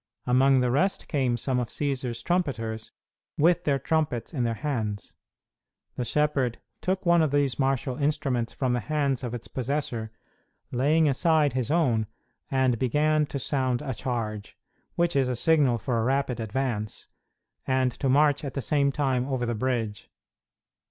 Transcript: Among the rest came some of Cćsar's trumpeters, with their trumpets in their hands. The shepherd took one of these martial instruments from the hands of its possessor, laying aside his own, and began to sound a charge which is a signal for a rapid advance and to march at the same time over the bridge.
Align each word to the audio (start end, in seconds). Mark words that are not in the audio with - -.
Among 0.25 0.61
the 0.61 0.71
rest 0.71 1.07
came 1.07 1.37
some 1.37 1.59
of 1.59 1.67
Cćsar's 1.67 2.23
trumpeters, 2.23 2.91
with 3.37 3.65
their 3.65 3.77
trumpets 3.77 4.33
in 4.33 4.43
their 4.45 4.55
hands. 4.55 5.13
The 5.95 6.05
shepherd 6.05 6.57
took 6.81 7.05
one 7.05 7.21
of 7.21 7.29
these 7.29 7.59
martial 7.59 8.01
instruments 8.01 8.51
from 8.51 8.73
the 8.73 8.79
hands 8.79 9.23
of 9.23 9.35
its 9.35 9.47
possessor, 9.47 10.11
laying 10.71 11.07
aside 11.07 11.53
his 11.53 11.69
own, 11.69 12.07
and 12.49 12.79
began 12.79 13.27
to 13.27 13.37
sound 13.37 13.83
a 13.83 13.93
charge 13.93 14.57
which 14.95 15.15
is 15.15 15.27
a 15.27 15.35
signal 15.35 15.77
for 15.77 15.99
a 15.99 16.03
rapid 16.03 16.39
advance 16.39 17.07
and 17.67 17.91
to 17.91 18.09
march 18.09 18.43
at 18.43 18.55
the 18.55 18.59
same 18.63 18.91
time 18.91 19.27
over 19.27 19.45
the 19.45 19.53
bridge. 19.53 20.09